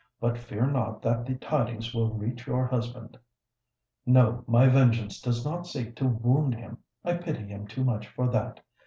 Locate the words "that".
1.03-1.27, 8.29-8.61